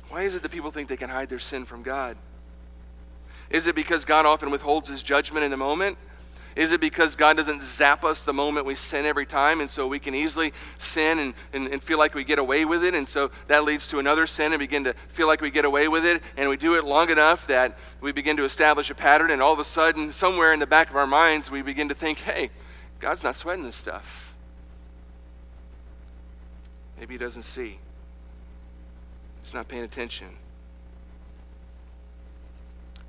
[0.10, 2.18] Why is it that people think they can hide their sin from God?
[3.50, 5.98] Is it because God often withholds his judgment in the moment?
[6.56, 9.88] Is it because God doesn't zap us the moment we sin every time, and so
[9.88, 13.08] we can easily sin and, and, and, feel like we get away with it, and
[13.08, 16.06] so that leads to another sin and begin to feel like we get away with
[16.06, 19.42] it, and we do it long enough that we begin to establish a pattern, and
[19.42, 22.18] all of a sudden, somewhere in the back of our minds, we begin to think,
[22.20, 22.50] hey,
[23.00, 24.34] God's not sweating this stuff.
[27.00, 27.80] Maybe He doesn't see,
[29.44, 30.28] He's not paying attention.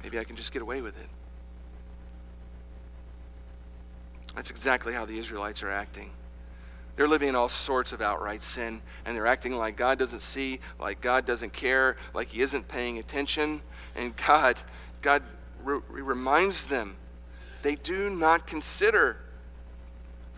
[0.03, 1.09] Maybe I can just get away with it.
[4.41, 6.09] That's exactly how the Israelites are acting.
[6.97, 10.61] They're living in all sorts of outright sin, and they're acting like God doesn't see,
[10.79, 13.61] like God doesn't care, like He isn't paying attention.
[13.95, 14.57] And God,
[15.03, 15.23] God
[15.63, 16.97] re- reminds them,
[17.61, 19.19] they do not consider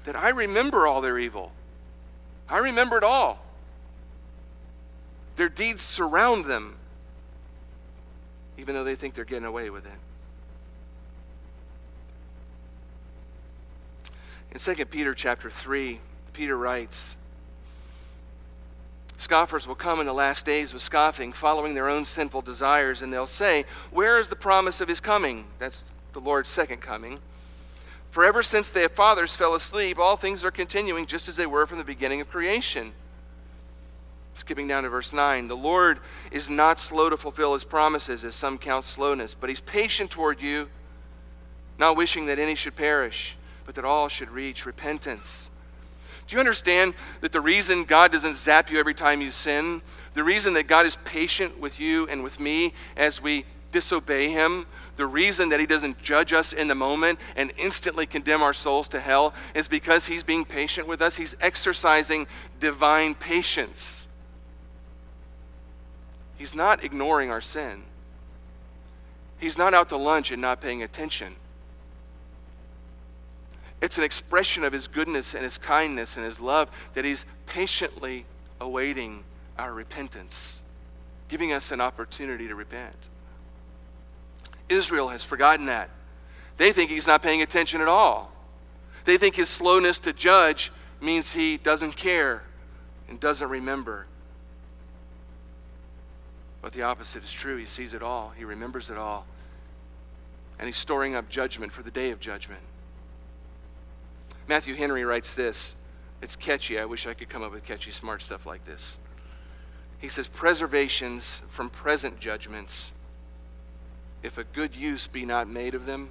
[0.03, 1.53] that I remember all their evil.
[2.49, 3.39] I remember it all.
[5.37, 6.75] Their deeds surround them,
[8.59, 9.93] even though they think they're getting away with it.
[14.53, 15.99] In 2 Peter chapter 3,
[16.35, 17.17] Peter writes,
[19.17, 23.11] Scoffers will come in the last days with scoffing, following their own sinful desires, and
[23.11, 25.47] they'll say, Where is the promise of his coming?
[25.59, 27.19] That's the Lord's second coming.
[28.11, 31.67] For ever since their fathers fell asleep, all things are continuing just as they were
[31.67, 32.93] from the beginning of creation.
[34.35, 35.49] Skipping down to verse 9.
[35.49, 39.61] The Lord is not slow to fulfill his promises, as some count slowness, but he's
[39.61, 40.69] patient toward you,
[41.79, 45.51] not wishing that any should perish but that all should reach repentance.
[46.27, 49.83] Do you understand that the reason God doesn't zap you every time you sin,
[50.15, 54.67] the reason that God is patient with you and with me as we disobey Him,
[54.97, 58.89] the reason that He doesn't judge us in the moment and instantly condemn our souls
[58.89, 61.17] to hell is because He's being patient with us.
[61.17, 62.27] He's exercising
[62.61, 64.07] divine patience.
[66.37, 67.83] He's not ignoring our sin,
[69.39, 71.35] He's not out to lunch and not paying attention.
[73.83, 78.25] It's an expression of His goodness and His kindness and His love that He's patiently
[78.61, 79.25] awaiting
[79.59, 80.63] our repentance,
[81.29, 83.11] giving us an opportunity to repent.
[84.69, 85.91] Israel has forgotten that.
[86.57, 88.31] They think He's not paying attention at all.
[89.05, 90.71] They think His slowness to judge
[91.01, 92.45] means He doesn't care
[93.09, 94.07] and doesn't remember.
[96.63, 97.57] But the opposite is true.
[97.57, 99.27] He sees it all, He remembers it all.
[100.61, 102.63] And He's storing up judgment for the day of judgment.
[104.49, 105.77] Matthew Henry writes this.
[106.21, 106.79] It's catchy.
[106.79, 108.99] I wish I could come up with catchy, smart stuff like this.
[109.99, 112.93] He says, Preservations from present judgments,
[114.23, 116.11] if a good use be not made of them,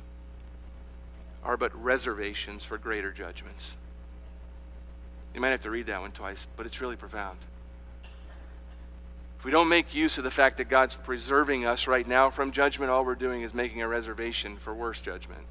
[1.44, 3.76] are but reservations for greater judgments.
[5.34, 7.38] You might have to read that one twice, but it's really profound.
[9.40, 12.52] If we don't make use of the fact that God's preserving us right now from
[12.52, 15.42] judgment, all we're doing is making a reservation for worse judgment.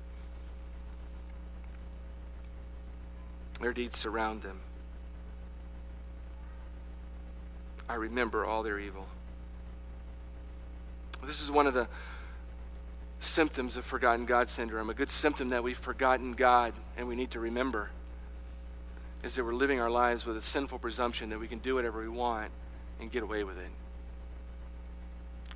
[3.60, 4.58] Their deeds surround them.
[7.88, 9.06] I remember all their evil.
[11.24, 11.88] This is one of the
[13.20, 14.88] symptoms of forgotten God syndrome.
[14.88, 17.90] A good symptom that we've forgotten God and we need to remember
[19.22, 22.00] is that we're living our lives with a sinful presumption that we can do whatever
[22.00, 22.50] we want
[23.00, 23.70] and get away with it.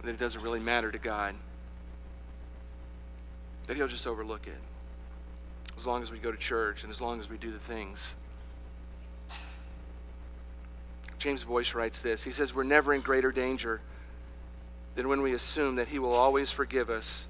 [0.02, 1.34] That it doesn't really matter to God.
[3.66, 4.73] That He'll just overlook it
[5.76, 8.14] as long as we go to church and as long as we do the things.
[11.18, 12.22] James Boice writes this.
[12.22, 13.80] He says, We're never in greater danger
[14.94, 17.26] than when we assume that He will always forgive us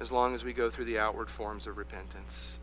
[0.00, 2.58] as long as we go through the outward forms of repentance.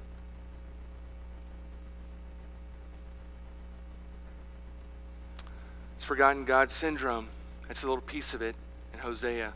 [5.97, 7.28] It's forgotten God syndrome.
[7.68, 8.56] That's a little piece of it
[8.93, 9.53] in Hosea.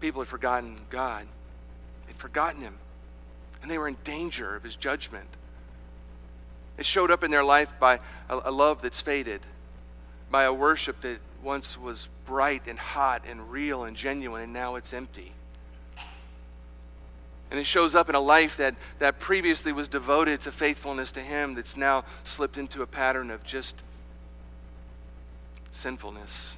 [0.00, 1.26] People had forgotten God,
[2.06, 2.78] they'd forgotten Him
[3.62, 5.28] and they were in danger of his judgment.
[6.76, 9.40] It showed up in their life by a, a, love that's faded,
[10.30, 14.74] by a worship that once was bright and hot and real and genuine, and now
[14.74, 15.32] it's empty.
[17.50, 21.20] And it shows up in a life that, that previously was devoted to faithfulness to
[21.20, 23.82] Him that's now slipped into a pattern of just
[25.70, 26.56] sinfulness,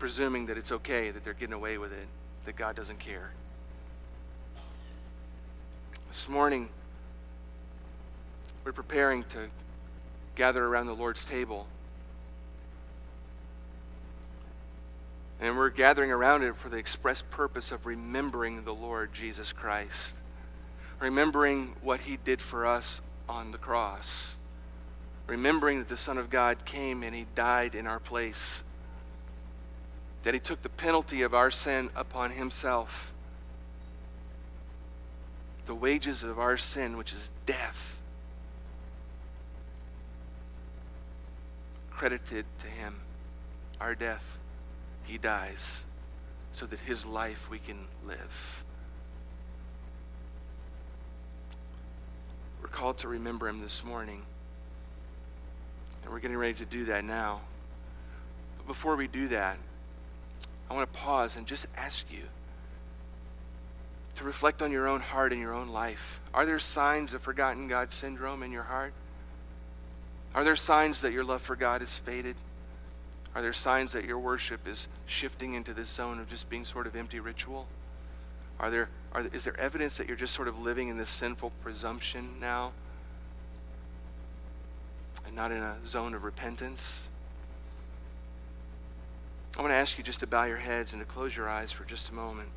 [0.00, 2.08] presuming that it's okay, that they're getting away with it,
[2.44, 3.30] that God doesn't care.
[6.08, 6.70] This morning,
[8.64, 9.50] we're preparing to
[10.36, 11.66] gather around the Lord's table.
[15.38, 20.16] And we're gathering around it for the express purpose of remembering the Lord Jesus Christ,
[20.98, 24.38] remembering what he did for us on the cross,
[25.26, 28.64] remembering that the Son of God came and he died in our place,
[30.22, 33.12] that he took the penalty of our sin upon himself
[35.68, 38.00] the wages of our sin, which is death,
[41.90, 42.96] credited to him.
[43.78, 44.38] Our death,
[45.04, 45.84] he dies
[46.52, 48.64] so that his life we can live.
[52.62, 54.22] We're called to remember him this morning.
[56.02, 57.42] And we're getting ready to do that now.
[58.56, 59.58] But before we do that,
[60.70, 62.22] I want to pause and just ask you
[64.18, 66.20] to reflect on your own heart and your own life.
[66.34, 68.92] Are there signs of forgotten God syndrome in your heart?
[70.34, 72.34] Are there signs that your love for God has faded?
[73.36, 76.88] Are there signs that your worship is shifting into this zone of just being sort
[76.88, 77.68] of empty ritual?
[78.58, 81.52] Are there, are, is there evidence that you're just sort of living in this sinful
[81.62, 82.72] presumption now
[85.26, 87.06] and not in a zone of repentance?
[89.56, 91.70] I want to ask you just to bow your heads and to close your eyes
[91.70, 92.48] for just a moment.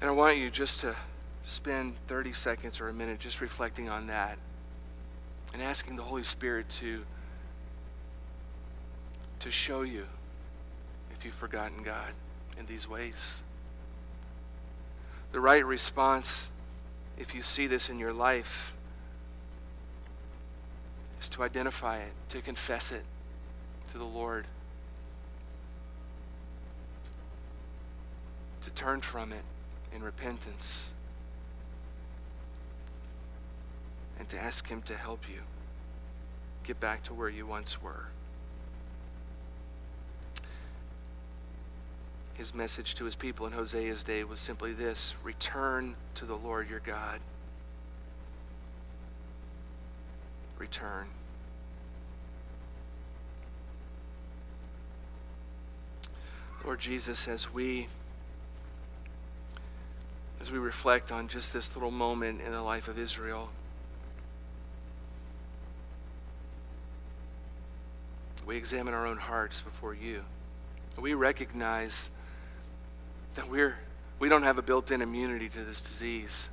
[0.00, 0.94] And I want you just to
[1.42, 4.38] spend 30 seconds or a minute just reflecting on that
[5.52, 7.04] and asking the Holy Spirit to,
[9.40, 10.06] to show you
[11.12, 12.12] if you've forgotten God
[12.58, 13.42] in these ways.
[15.32, 16.48] The right response,
[17.18, 18.76] if you see this in your life,
[21.20, 23.04] is to identify it, to confess it
[23.90, 24.46] to the Lord,
[28.62, 29.42] to turn from it
[29.94, 30.88] in repentance
[34.18, 35.40] and to ask Him to help you
[36.64, 38.08] get back to where you once were.
[42.34, 46.70] His message to his people in Hosea's day was simply this return to the Lord
[46.70, 47.18] your God.
[50.56, 51.08] Return.
[56.64, 57.88] Lord Jesus, as we
[60.40, 63.50] as we reflect on just this little moment in the life of Israel.
[68.46, 70.22] We examine our own hearts before you.
[70.96, 72.10] We recognize
[73.34, 73.78] that we're,
[74.18, 76.48] we don't have a built in immunity to this disease.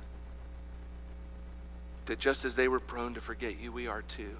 [2.04, 4.36] That just as they were prone to forget you, we are too.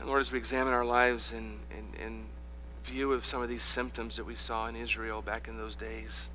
[0.00, 2.24] And Lord, as we examine our lives and, and, and
[2.88, 6.28] view of some of these symptoms that we saw in Israel back in those days.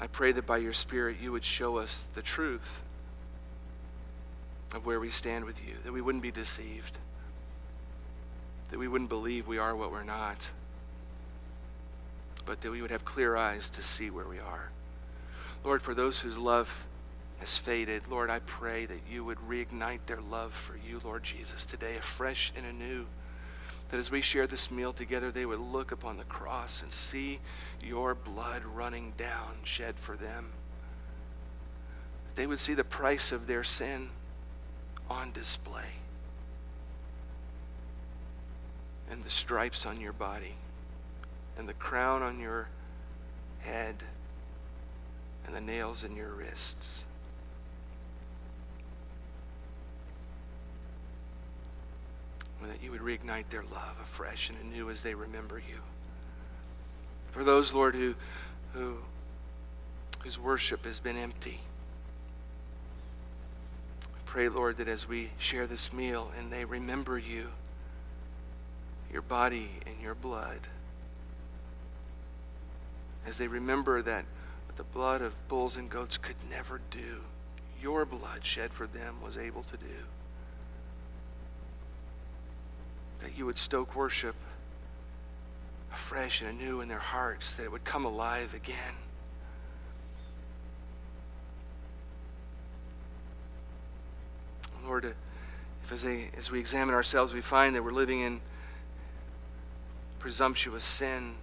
[0.00, 2.82] I pray that by your Spirit you would show us the truth
[4.74, 6.98] of where we stand with you, that we wouldn't be deceived,
[8.70, 10.48] that we wouldn't believe we are what we're not,
[12.46, 14.70] but that we would have clear eyes to see where we are.
[15.64, 16.86] Lord, for those whose love
[17.38, 21.66] has faded, Lord, I pray that you would reignite their love for you, Lord Jesus,
[21.66, 23.06] today, afresh and anew.
[23.90, 27.40] That as we share this meal together, they would look upon the cross and see
[27.82, 30.50] your blood running down, shed for them.
[32.36, 34.10] They would see the price of their sin
[35.10, 35.88] on display.
[39.10, 40.54] And the stripes on your body,
[41.58, 42.68] and the crown on your
[43.58, 43.96] head,
[45.46, 47.02] and the nails in your wrists.
[52.62, 55.78] And that you would reignite their love afresh and anew as they remember you.
[57.32, 58.14] For those, Lord, who,
[58.74, 58.98] who
[60.20, 61.60] whose worship has been empty
[64.30, 67.48] pray, Lord, that as we share this meal and they remember you,
[69.12, 70.60] your body and your blood,
[73.26, 74.24] as they remember that
[74.76, 77.16] the blood of bulls and goats could never do,
[77.82, 80.04] your blood shed for them was able to do.
[83.20, 84.34] That you would stoke worship
[85.92, 88.94] afresh and anew in their hearts, that it would come alive again.
[94.86, 95.04] Lord,
[95.84, 98.40] if as, a, as we examine ourselves, we find that we're living in
[100.18, 101.34] presumptuous sin,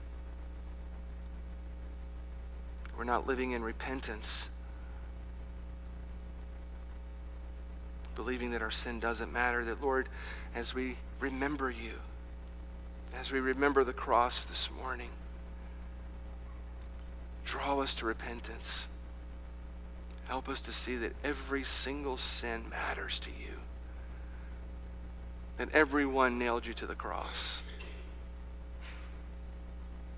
[2.98, 4.50] we're not living in repentance,
[8.18, 10.10] believing that our sin doesn't matter, that, Lord,
[10.56, 11.94] as we remember you,
[13.22, 15.12] as we remember the cross this morning,
[17.46, 18.88] draw us to repentance.
[20.28, 23.54] Help us to see that every single sin matters to you.
[25.58, 27.62] That everyone nailed you to the cross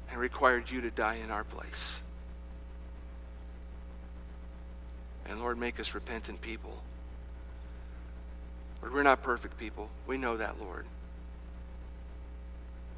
[0.10, 2.00] and required you to die in our place.
[5.28, 6.82] And Lord, make us repentant people.
[8.82, 9.90] Lord, we're not perfect people.
[10.08, 10.86] We know that, Lord.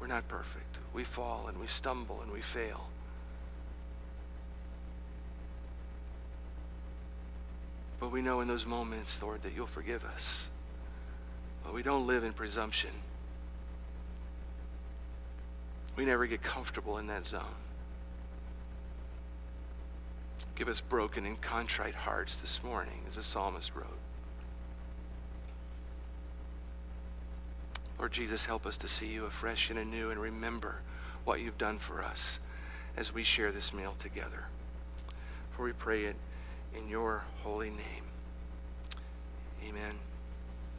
[0.00, 0.78] We're not perfect.
[0.92, 2.88] We fall and we stumble and we fail.
[8.00, 10.48] But we know in those moments, Lord, that you'll forgive us.
[11.62, 12.90] But we don't live in presumption.
[15.94, 17.42] We never get comfortable in that zone.
[20.56, 24.01] Give us broken and contrite hearts this morning, as the psalmist wrote.
[28.02, 30.74] Lord Jesus, help us to see you afresh and anew and remember
[31.24, 32.40] what you've done for us
[32.96, 34.46] as we share this meal together.
[35.52, 36.16] For we pray it
[36.76, 38.02] in your holy name.
[39.68, 40.00] Amen.